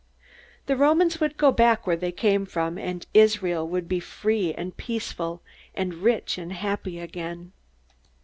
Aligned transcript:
The 0.65 0.75
Romans 0.75 1.19
would 1.21 1.37
go 1.37 1.51
back 1.51 1.85
where 1.85 1.95
they 1.95 2.11
came 2.11 2.47
from, 2.47 2.79
and 2.79 3.05
Israel 3.13 3.67
would 3.67 3.87
be 3.87 3.99
free 3.99 4.51
and 4.51 4.75
peaceful 4.75 5.43
and 5.75 5.93
rich 5.93 6.39
and 6.39 6.53
happy 6.53 6.97
again. 6.97 7.51